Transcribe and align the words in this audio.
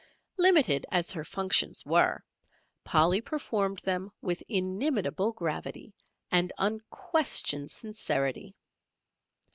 Limited 0.39 0.87
as 0.89 1.11
her 1.11 1.23
functions 1.23 1.85
were, 1.85 2.23
Polly 2.83 3.21
performed 3.21 3.81
them 3.83 4.11
with 4.19 4.41
inimitable 4.49 5.31
gravity 5.31 5.93
and 6.31 6.51
unquestioned 6.57 7.69
sincerity. 7.69 8.55